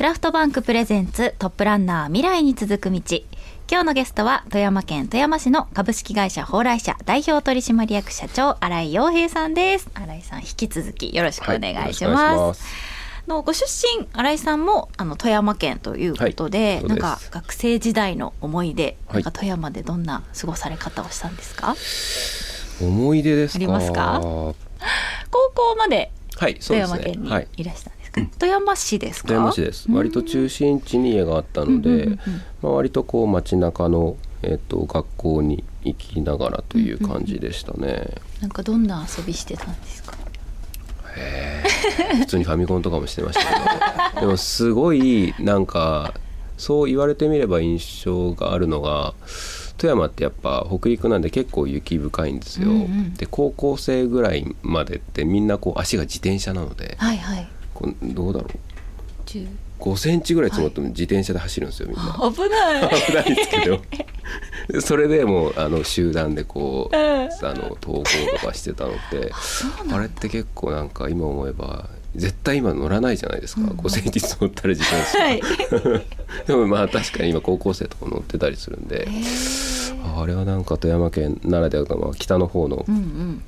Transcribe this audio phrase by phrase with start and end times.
[0.00, 3.00] クラフトバンクプレゼンツトップランナー未来に続く道。
[3.70, 9.90] 今日のゲストは富山県富山市の株式会社蓬莱社代表取締役社長新井洋平さんです。
[9.92, 12.64] 新井さん引き続きよろしくお願いします,、
[13.26, 21.76] のご出身新井さんもあの富山県ということで、はい、なんか学生時代の思い出、はい、なんか富山でどんな過ごされ方をしたんですか？
[22.80, 24.18] 思い出ですありますか？
[24.24, 24.54] 高
[25.54, 27.28] 校まで富山県に
[27.58, 27.64] い。
[27.64, 27.90] らした
[28.38, 29.28] 富山市ですか？
[29.28, 29.86] 富山市です。
[29.90, 32.18] 割と中心地に家があったので、
[32.62, 38.08] まあ、割とこう街中のえーと、学校に行きながらという感じでしたね、うんうん、
[38.40, 40.16] なんかどんな遊びしてたんですか？
[41.14, 41.62] へ
[42.20, 44.20] 普通にファミコンとかもしてましたけど。
[44.24, 46.14] でもすごいなんか
[46.56, 49.12] そう言われてみれば印象があるのが
[49.76, 57.48] 富山ってやっぱ北陸なんで結構雪深いんですよ、うんうん、で高校生ぐらいまでってみんなこう足が自転車なので、はいはい、
[57.80, 59.38] こうどうだろう
[59.78, 62.02] ？5センチぐらい積もっても自転車で走るんですよ、みんな。
[62.30, 63.00] 危ない。
[63.06, 63.80] 危ないですけど。
[64.80, 68.04] それでもうあの集団でこう、あの登校
[68.40, 69.32] とかしてたのって
[69.92, 75.42] あれって結構なんか今思えば絶対今乗らないじゃないですか、うん、5センチ積もったら自転車、はい、
[76.46, 79.08] でもまあ確かに今高校生とか乗ってたりするんで。
[80.18, 82.84] あれはなんか富山県ならではまあ、北の方の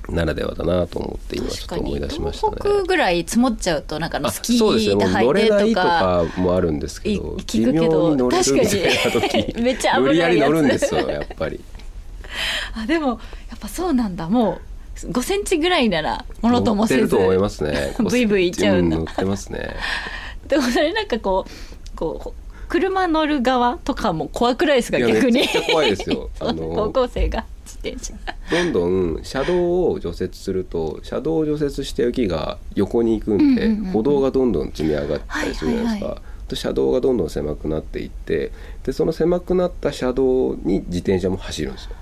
[0.08, 2.56] ならではだなと思って今ちょっと思い出しましたね。
[2.60, 11.60] 東北ぐらい積もっちゃうとなんかスキーが入ってとか乗れないとかもあるんですけど微妙に乗れるみたいな時 めっちゃ無理やり乗るんですよやっぱり。
[12.74, 13.14] あでもや
[13.56, 14.58] っぱそうなんだも
[15.04, 17.94] う5センチぐらいならものともせずと思いますね。
[17.98, 18.96] ブイブイいっちゃうんだ。
[18.96, 19.74] 乗ってますね。
[20.46, 22.41] でもそれなんかこうこう
[22.72, 25.46] 車乗る側とかも怖くないですか逆に？
[25.70, 26.30] 怖いですよ。
[26.40, 28.14] あの高校生が自転車。
[28.50, 36.22] どんどん車道を除雪すると車道を除雪した雪が横に行くんで、うんうんうん、歩道がどんどん積み上がったりするじゃないですか、はいはい。
[36.22, 38.52] はい車道がどんどん狭くなっていって
[38.84, 41.92] でその狭くなった車道に自転車も走るんですよ。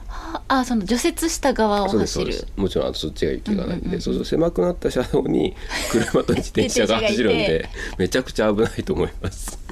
[0.48, 2.34] あその除雪した側を走る。
[2.56, 5.54] もちろんそっちが雪がないんで、うんうんうん、そうすると狭くなった車道に
[5.92, 9.69] 車と自転車が走るんでめちゃくちゃ危ないと思います。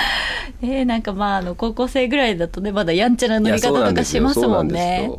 [0.62, 5.10] えー、なんかまああの高校生ぐらいだとねまだやんちゃな乗り方とかしますもんね。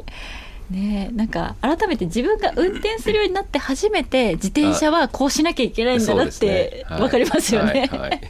[0.69, 7.88] ねなんか改めて自分が運転するようになって初めて自転車はこうしなきゃいけないんだなって分かりますよね。
[7.91, 8.21] はいはい。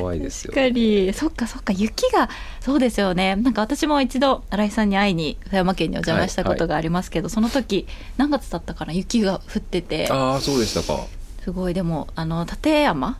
[0.00, 1.12] 怖いですよ、確かに。
[1.12, 1.72] そっかそっか。
[1.72, 2.30] 雪が
[2.60, 3.36] そうですよね。
[3.36, 7.86] なんか私も一度新井さんに会いに富山県にお邪魔したことがありますけど、はいはい、その時
[8.16, 8.92] 何月だったかな？
[8.92, 10.08] 雪が降ってて。
[10.10, 11.06] ああそうでしたか。
[11.42, 11.74] すごい。
[11.74, 13.18] でもあの立山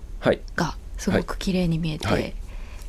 [0.55, 2.35] がすごく綺麗に見えて、はい、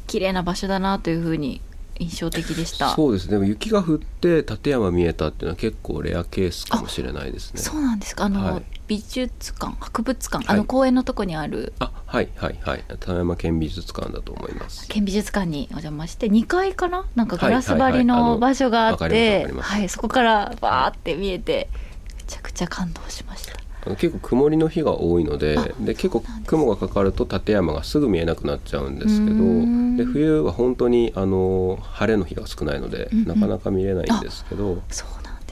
[0.08, 1.62] 綺麗な場所だなというふうに
[2.00, 2.90] 印象的でした。
[2.90, 3.32] そうですね。
[3.32, 7.60] でも雪が降って立山見えたっていうのは結構レアケースかもしれないですね。
[7.60, 8.26] そうなんですか。
[8.26, 11.74] あの、はい、美術館博物館、はい、あの公園のとこにある。
[11.80, 12.84] あはいはいはい。
[12.88, 14.88] 立山県美術館だと思います。
[14.88, 17.06] 県美術館にお邪魔して2階かな？
[17.16, 21.68] なんかガラス張りの場所があって、はい、そこからバーって見えて
[22.16, 23.57] めちゃくちゃ感動しました
[23.96, 34.82] 結構曇りの日が多いのでで結構雲がかかると立山がすぐ見えなくなっちゃうんですけどで冬は本当にあの晴れの日が少ないので、うんうん、なかなか見れないんですけど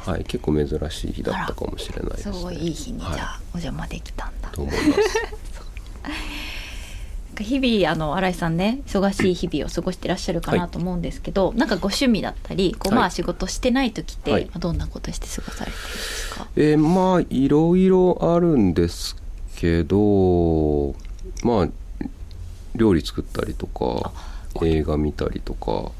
[0.06, 3.19] はい、結構珍しい日だったかもしれないです、ね、すごいいい日にじゃあ、はい、
[3.56, 4.50] お邪魔できたんだ。
[4.50, 5.19] と思います
[7.44, 19.16] 日々あの新井さんね忙しい日々を過ごしていらっしゃるかなと思うんですけど、はい、なんかご趣味だったりこう、まあ、仕事してない時って、はい、どんなことして過ごされてるんですか、えー、まあいろいろあるんです
[19.56, 20.94] けど
[21.44, 21.68] まあ
[22.75, 24.12] 料理作ったりとか
[24.63, 25.91] 映画見たりとか。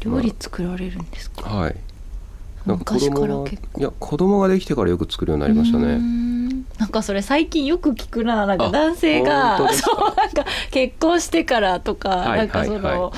[0.00, 1.76] 料理作られるんですか、まあ、はい。
[2.66, 5.98] なんか子供がいや子供ができてからよく作るようになりましたね
[6.78, 13.12] なんかそれ最近よく聞くななんか男性が そうなんか結婚してからとか、はい、なんかその、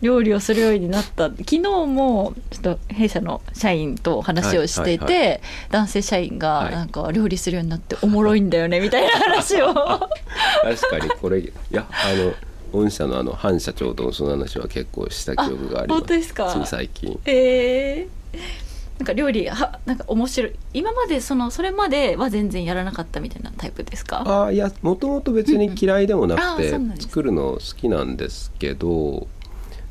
[0.00, 1.24] 料理をするようになった。
[1.28, 9.74] 昨日もちょっと弊社の社員と話をしていて、はいはいはい、男性社員がなんか料理するようになっておもろいんだよね みたいな話を。
[9.74, 12.32] 確かにこれいやあの
[12.72, 15.98] 御社のあの反社長とその話は結構した記憶があります。
[15.98, 16.46] 本当ですか？
[16.50, 17.18] つい最近。
[17.26, 18.69] ええー
[19.00, 20.52] なんか料理はなんか面白い。
[20.74, 24.44] 今までそのそれまでは全然やらなかったみたいなタイプですか？
[24.44, 29.26] あいやもともと別に嫌いでもなくて、うんうん、作るの好きなんですけど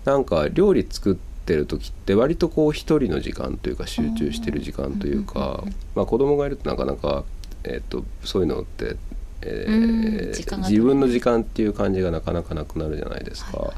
[0.06, 5.64] なんか料理作ってる時って割とこう一人の時間というか集中してる時間というか、
[5.96, 7.24] まあ、子供がいるとなかなか、
[7.64, 8.96] えーと、そういうのって、
[9.42, 13.58] えー、自分の時間っていう感じがなかなかなくなるじゃないですか。
[13.58, 13.76] はい、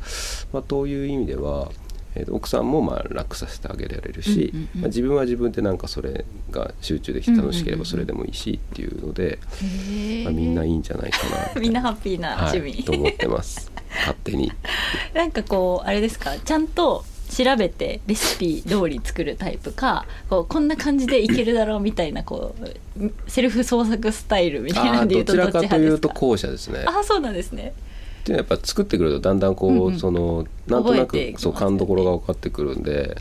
[0.52, 1.72] まあ、という意味では
[2.16, 4.82] えーと奥さんもまあ楽させてあげられるし、うんうんうん。
[4.82, 11.20] まあ、自分は自分でなんかそれが集中できて楽しけれうんうんうんばそれでもいいしっていうので、へえまあ、みんないいんじゃないか
[11.56, 13.72] なみんなハッピーな趣味、はい、と思ってます。
[14.00, 14.52] 勝手に。
[15.14, 22.56] なんかこうあれですかちゃんと調べてレシピ通り作るタイプかこうこんな感じでいけるだろうみたいなこ
[22.98, 26.84] うセルフ創作スタイルみたいなんで言うとどっちらかというと後者ですね。
[26.86, 27.74] ああそうなんですね
[28.22, 30.00] っていうのはやっぱ作ってくるとだんだんこう、うんうん。
[30.00, 33.18] そのなんとなくそう勘どころが分かってくるんで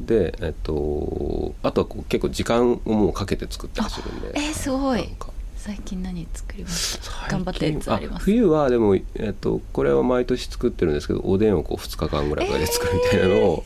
[0.00, 4.32] でえっとあとはこう結構時間をもうかけて作ったりするんで。
[4.34, 5.08] えー、すごい。
[5.56, 8.24] 最近何作りました頑張ったやつあります？
[8.24, 13.64] 冬はでも、えっと、これは毎年作ってるんですけどおでんをこう2日間ぐらいかけて作るみたいなのを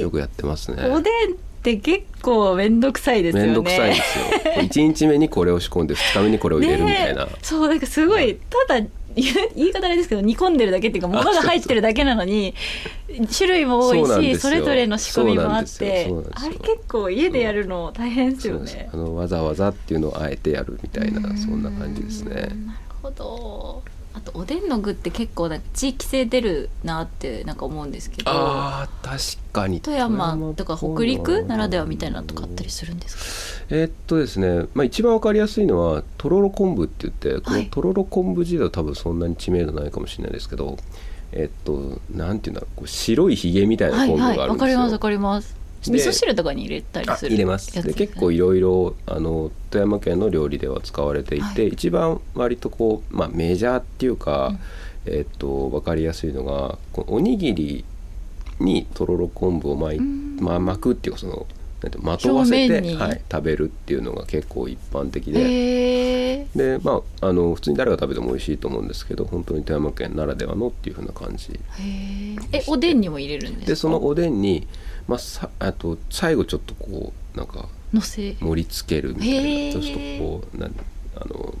[0.00, 0.84] よくやってますね。
[0.84, 3.48] おでんって結構面倒くさいですよね。
[3.48, 4.24] めんどくさいんですよ。
[4.62, 8.38] 1日目にこれを仕込んで2日目にこれを入れるみたいな、そうなんかすごい。
[8.68, 8.86] ただ
[9.56, 12.54] 言い方あれですけど煮込んでるだけっていうか物が入ってるだけなのに
[13.34, 18.90] 種類も多いしそれぞれの仕込みもあってあれ結構家でやるの大変ですよね。
[18.92, 21.36] あのわざわざっていうのをあえてやるみたいなうん。
[21.36, 22.34] そんな感じですね。
[22.34, 22.50] なる
[23.02, 23.82] ほど
[24.16, 29.80] あとおでんの具って結構地域性出るなってなんか思うんですけどあー確かに。
[29.82, 33.66] 富山とか北陸ならではみたいなのとかあったりすするんですか？
[33.76, 37.64] えーっとですね、まあ、一番わかりやすいのはとろろ昆布って言ってこはい。
[37.64, 40.78] のとろろ昆布自体は多分そんなに知名度ないかもしれないですけど
[41.32, 45.50] えっとなんていうんだろうこう白いひげみたいなはい昆布はいがあるんですよ、わかりますわかります。
[45.50, 47.82] で味噌汁とかに入れたりあする入れます。
[47.82, 51.68] で結構いろいろあの富山県の料理では使われていて、はい。
[51.68, 54.48] 一番割とこう、まあ、メジャーっていうか、
[55.06, 55.12] うん。
[55.12, 57.84] えっと分かりやすいのがおにぎり
[58.58, 60.38] にとろろ昆布を巻い、うん。
[60.40, 61.46] まあ、巻くっていうかその
[61.82, 66.46] なんてまとわせて、はい、食べるっていうのが結構一般的で。
[66.54, 71.60] でまあ、あの普通に誰が食べても美味しいと思うんですけど本当に富山県ならではのっていう風な感じ。
[72.52, 73.66] えおでんにも入れるんですか？
[73.66, 74.66] でそのおでんに、
[75.08, 78.34] まあ、さあと最後ちょっとこうなんかのせ。
[78.40, 80.74] 盛り付けるみたいなちょっとこうなん
[81.16, 81.54] あの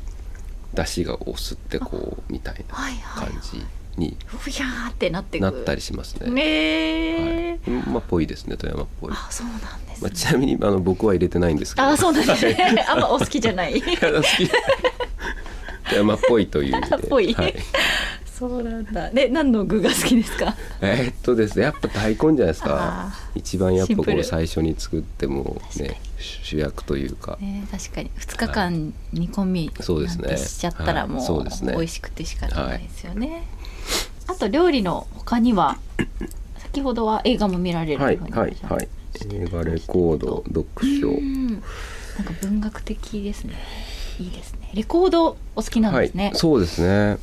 [0.74, 3.64] 出汁がを吸ってこうみたいな感じ
[3.96, 5.42] にふやーってなってく。
[5.42, 6.30] なったりしますね。
[6.30, 9.12] ねえ、はい、まあぽいですね富山っぽい。
[9.12, 11.88] あそうなんですまあ、ね、ちなみにあの僕は入れてないんですけど。
[11.88, 12.84] あそうなんですね。
[12.88, 13.72] あんまお好きじゃない。
[13.78, 14.50] いや好き。
[15.88, 16.96] 富山っぽいという意味で。
[16.96, 17.32] っぽい。
[17.32, 17.54] はい、
[18.38, 19.10] そうなんだ。
[19.10, 20.54] で何の具が好きですか？
[20.82, 23.12] えーっとですねやっぱ大根じゃないですあか。
[23.34, 27.38] 一番やっぱこう最初に作ってもね主役というか。
[27.40, 28.10] ね確かに。
[28.18, 30.36] 2日間煮込みそうですね。
[30.36, 31.08] しちゃったらはい。
[31.08, 31.72] もう,、そうですね。
[31.72, 33.44] 美味しくてしかないですよね、
[34.26, 35.78] あと料理の他には
[36.58, 38.88] 先ほどは映画も見られるはいはいはい。
[39.32, 40.66] 映画レコード読
[41.00, 41.08] 書。
[41.08, 41.48] うん。
[41.48, 41.62] なんか
[42.42, 43.54] 文学的ですね。
[44.20, 44.70] いいですね。
[44.74, 47.18] レコードお好きなんですね、はい、そうですね。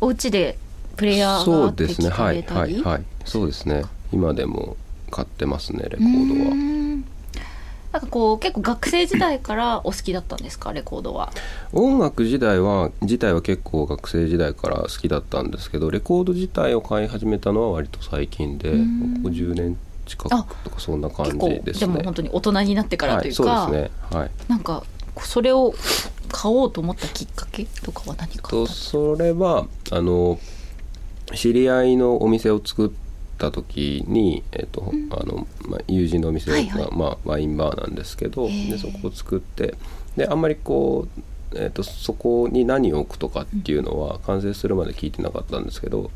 [0.00, 0.58] お家で
[0.96, 2.08] プレイヤーがそうですね。
[2.10, 3.04] はいはいはい。
[3.24, 3.84] そうですね。
[4.12, 4.76] 今でも
[5.10, 6.54] 買ってますねレコうードは。
[6.54, 7.04] ん
[7.92, 10.72] なんかこう結構学生時代からお好きだったんですか？
[10.72, 11.32] レコードは
[11.72, 19.76] 音楽時代は自体は結構学生時代から好きだったんですけどレコード自体を買い始めたのは割と最近でこうんこ10年
[20.06, 20.28] 近く
[20.62, 21.92] とかそんな感じですね。
[21.92, 24.18] でも本当に大人になってからというか、はい、そうですね。
[24.18, 24.30] はい。
[24.48, 24.84] なんか
[25.22, 25.74] それを
[26.30, 30.38] 買おうと思ったきっかけとかは何かとそれはあの
[31.34, 32.90] 知り合いのお店を作っ
[33.38, 35.08] た時に、えっとん。
[35.10, 36.88] あのまあ、友人のお店が、はいはい。
[36.92, 39.74] まあ、ワインバーなんですけどでそこを作って
[40.16, 41.06] であんまりこ
[41.52, 46.10] う、えっとそこに何を置くとかっていうのは完成するまで聞いてなかったんですけど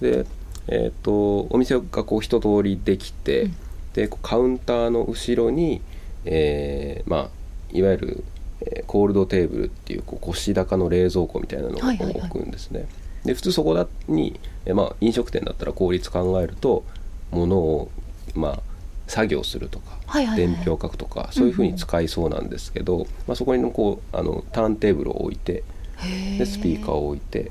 [0.00, 0.26] で、
[0.68, 3.56] えっとお店がこう一通りできて、うん。
[3.94, 5.80] でカウンターの後ろに、
[6.26, 7.30] えーまあ、
[7.72, 8.24] いわゆる、
[8.62, 12.14] えーコールドテーブルっていうこう腰高の冷蔵庫みたいなのをはいはいはい。
[12.20, 12.86] 置くんですね。
[13.24, 16.84] で普通そこだに、えーまあ、飲食店だったら効率考えると
[17.32, 17.90] 物を、
[18.34, 18.60] まあ、
[19.08, 20.54] 作業するとか、はいはいはい。
[20.54, 25.64] 伝票を書くとかそういうふうに使いそうなんですけど、まあ、そこにこうあのターンテーブルを置いて
[25.98, 27.50] へでスピーカーを置いて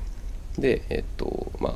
[0.58, 1.74] でえっとま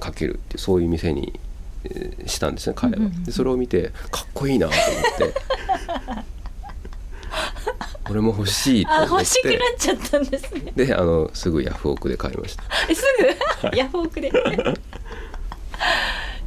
[0.00, 1.38] あかけるっていうそういう店に、
[1.84, 2.98] えーしたんですね彼は。
[2.98, 3.24] うんうんうん。
[3.24, 5.40] でそれを見てかっこいいなと思って
[8.10, 10.72] 俺も欲しいと思っあ欲しくなてっちゃったんですね。
[10.76, 12.64] であのすぐヤフオクで買いました。
[12.88, 13.02] えす
[13.70, 13.76] ぐ？
[13.76, 14.30] ヤフオクで。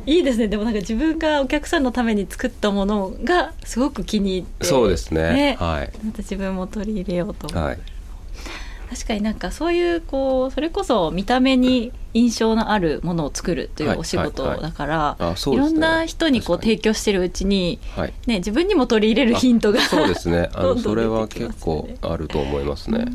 [0.06, 0.48] いいですね。
[0.48, 4.66] でもなんか自分がお客さんのために作ったものがすごく気に入って。
[4.66, 5.58] そうですね。
[5.60, 5.92] はい。
[6.06, 7.48] また自分も取り入れようと。
[7.48, 7.80] 思うはい
[8.90, 18.14] 確かになんかそういうこうそれこそ見た目に印象のあるものを作るというお仕事だから、いろんな人にこう提供してるうちに、はい。
[18.26, 20.50] ね、自分にも取り入れるヒントがそうですね。
[20.54, 23.06] あの それは結構あると思いますね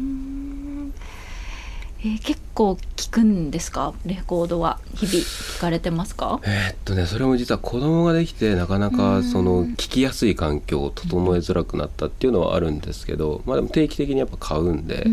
[2.04, 3.94] えー結構聞くんですか？
[4.04, 4.78] レコードは。
[4.94, 6.40] 日々聞かれてますか？
[6.44, 8.96] えーっとねそれも実は子供ができてなかなうん。
[8.96, 15.06] かその聞きやすい環境を整えづらくなったっていうのはあるんですけど、まあでも定期的にやっぱ買うんで、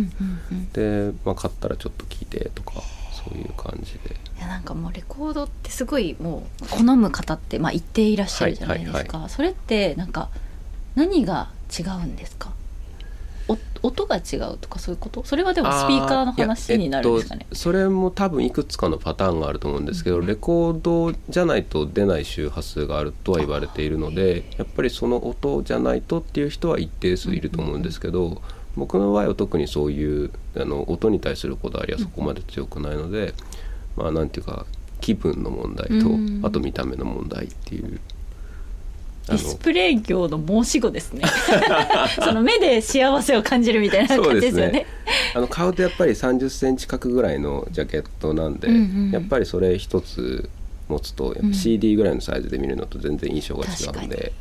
[0.74, 2.74] で、まあ、買ったらちょっと聞いてとか
[3.14, 4.16] そういう感じで。
[4.38, 10.30] いやなんかもうレコードってすごいもう好む方ってまあ一定いらっしゃるじゃないですか、それってなんか
[10.96, 12.50] 何が違うんですか？
[12.50, 12.59] お
[13.82, 15.24] 音が違うとかそういうこと？
[15.24, 17.42] それはでもスピーカーの話になるんですかね？
[17.44, 28.42] えっと、それも多分いくつかのパターンがあると思うんですけど、レコードじゃないと出ない周波数があるとは言われているのでやっぱりその音じゃないとっていう人は一定数いると思うんですけど、
[28.76, 33.34] 僕の場合は特にそういうあの音に対するこだわりはそこまで強くないので、
[33.96, 34.66] まあなんていうか
[35.02, 36.42] 気分の問題と、うん。
[36.44, 38.00] あと見た目の問題っていう。
[39.28, 41.24] ディスプレイ業の申し子ですね。
[42.24, 44.86] その目で幸せを感じるみたいな感じですよね。
[45.36, 48.78] あの買うとやっぱり3 0センチ角ぐらいのジャケットなんで、うんう
[49.10, 49.12] ん。
[49.12, 50.50] やっぱりそれ一つ
[50.88, 54.34] 持つとやっぱ CD ぐらいのサイズで見るのと全然印象が違うんで、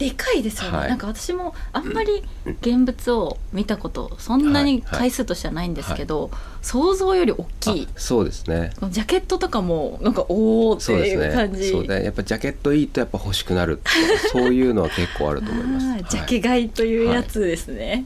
[0.00, 0.88] でかいですよね、はい。
[0.88, 2.24] なんか私もあんまり
[2.62, 6.30] 現物を見たことそんなに回数としてはないんですけど、
[6.62, 7.88] 想像より大きい。
[7.88, 8.72] あそうですね。
[8.88, 11.60] ジャケットとかもなんかおおっていう感じ。
[11.60, 13.82] ねそうでやっぱジャケットいいとやっぱ欲しくなる
[14.32, 18.04] そういうのは結構あると思います、ジャケ買いというやつですね、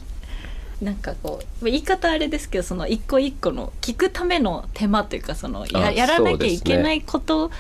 [0.82, 7.52] なんかこう言い方あれですけどその一個一個の聞くための手間というかそのやあやらなきゃいけないこと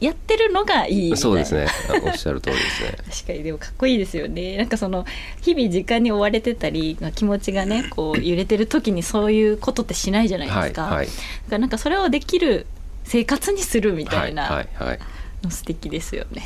[0.00, 1.66] やってるのがいいそうですね。
[1.88, 2.98] あおっしゃる通りですね。
[3.10, 4.56] 確かにでもかっこいいですよね。
[4.56, 5.04] なんかその
[5.42, 11.06] 日々時間に追われてたり気持ちがねこう揺れてる時にそういうことってしないじゃないですか、はいはい。
[11.06, 11.16] だか
[11.50, 12.66] らなんかそれをできる
[13.04, 14.98] 生活にするみたいなはいはいはい。
[15.42, 16.42] の素敵ですよね、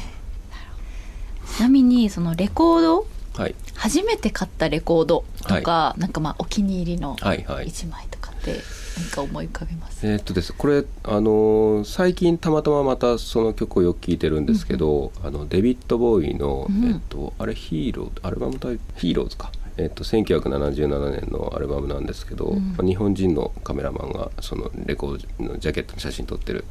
[1.56, 3.06] ちなみにそのレコード？
[3.34, 3.54] はい。
[3.74, 7.66] 初めて買ったレコードとか、なんかまあお気に入りのはいはい。
[7.68, 8.60] 1枚とかって
[8.96, 10.52] 何か思い浮かべます、えーっとです。
[10.52, 16.84] これあのー最近たまたままたその曲をよく聴いてるんですけど、あのデビッド・ボーイの、うん。
[16.90, 19.50] えっとあれヒーローアルバムタイヒーローズか。
[19.78, 22.74] えっと1977年のアルバムなんですけど、うん。
[22.76, 26.64] まあ日本人のカメラマンがそのレコードのジャケットの写真撮ってる。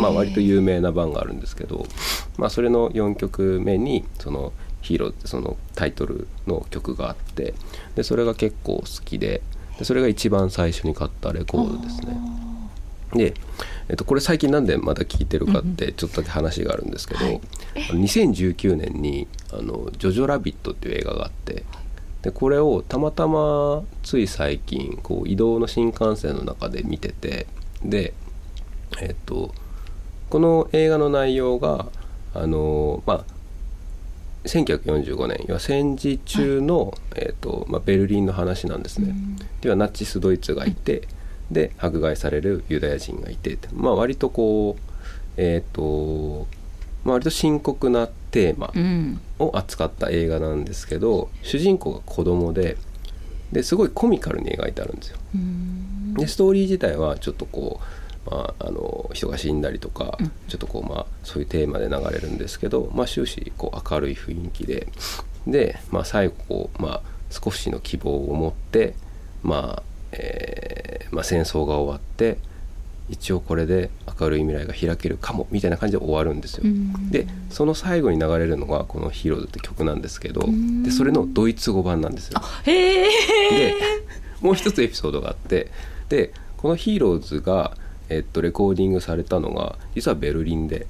[0.00, 1.86] まあ割と有名な版があるんですけど、
[2.38, 7.52] まあ、それの4曲目にその「ヒーロー」ってそのタイトルの曲があって
[7.94, 9.42] でそれが結構好きで
[9.78, 12.16] でそれが一番最初に買ったレコードですね。
[13.14, 13.34] で、
[13.88, 17.40] えっと、これ最近なんでまた聞いてるかってちょっとだけ話があるんですけど、はい。
[17.90, 21.64] あの2019年にあの「ジョジョラビット」っていう映画があって
[22.22, 27.46] でこれをたまたまつい最近こう移動の新幹線の中で見てて
[27.84, 28.14] で
[29.00, 29.54] えっと
[30.28, 31.86] この映画の内容が
[32.34, 33.35] あのまあ
[34.46, 39.14] 1945年要は戦時中の、えっとまあ、ベルリンの話なんですね。
[39.60, 41.08] ではナチスドイツがいて、
[41.50, 44.82] で迫害されるユダヤ人がいてまあ割とこう
[45.36, 46.46] えっ、と、
[47.04, 52.76] まあ、割と深刻なテーマうんを扱った映画なんですけど主人公が子供で
[53.52, 55.18] ですごいコミカルに描いてあるんですよ。
[55.34, 57.84] うんでストーリー自体はちょっとこう、
[58.30, 64.86] まあ、あの人が死んだりとか、うんちょっとこう、まあ、そういうテーマで流れるんですけど、まあ、終始こう明るい雰囲気で
[65.46, 68.94] で、まあ、最後こう、まあ、少しの希望を持って、
[69.42, 72.38] まあえーまあ、戦争が終わって
[73.08, 73.90] 一応これで
[74.20, 76.62] 明るい未来が開けるかもみたいな感じで終わるんですよ。
[76.64, 82.40] うんでその最後に流れるのがこの「ヒーローズ」って曲なんですけどんでそれのドイツ語版なんですよ。
[82.64, 83.08] へえ
[83.50, 83.74] で
[84.40, 85.70] もう一つエピソードがあって
[86.08, 87.76] でこの「ヒーローズが」
[88.08, 90.86] えっと、レコーディングされたのが実はベルリンで。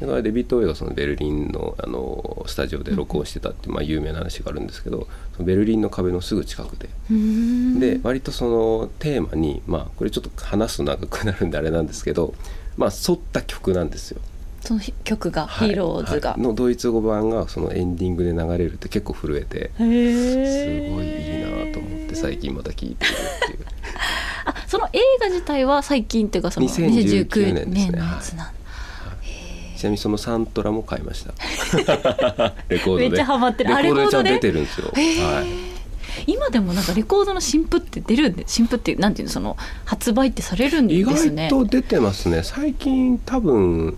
[0.00, 6.88] だからデビッド・ウェイがそのベルリンのあのスタジオで録音してたってまあ、有名な話があるんですけどそのベルリンの壁のすぐ近くで。
[7.78, 12.34] で割とそのテーマにまあこれちょっと話すと長くなるんであれなんですけど
[12.76, 14.20] まあ沿った曲なんですよ。
[14.60, 15.68] その曲が、はい。
[15.68, 20.00] ヒーローズが、はいのドイツ語版がそのエンディングで流れるって結構震えてすごいい
[21.36, 23.73] いなと思って最近また聞いてるっていう。
[24.74, 27.92] あその映画自体は最近っていうかその2019 2019年ですね。
[27.92, 28.54] 年のやつなんだ、
[29.76, 31.32] ちなみにそのサントラも買いました。
[32.68, 33.08] レコードで。
[33.08, 33.74] めっちゃハマってる。
[33.74, 35.46] あレコードで出てるんですよ、はい、
[36.26, 41.48] 今でもなんかレコードの新譜って出るんで新譜ってなんていうのその発売ってされるんで意すね。
[41.50, 43.96] 外と出てますね最近多分。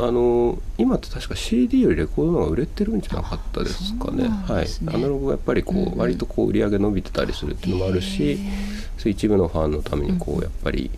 [0.00, 4.22] あの今って確か CD よりレコードの方が売れてるんじゃなかったですかね。
[4.22, 4.66] そうなんはい。
[4.86, 8.46] アナログがやっぱりこう、うんうん割とこう売り上げ伸びてたりするっていうのもあるしそう
[9.06, 10.90] 一部のファンのためにこうやっぱり、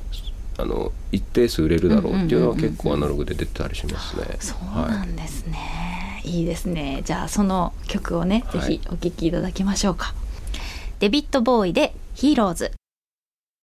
[0.58, 7.02] あの一定数売れるだろうっていうのは結構アナログで出てたりしますね、そうなはいんですね、い、いですね。
[7.04, 8.60] じゃあその曲をね、はい。
[8.60, 10.14] ぜひお聴きいただきましょうか。
[11.00, 12.72] デビッド・ボーイで「ヒーローズ」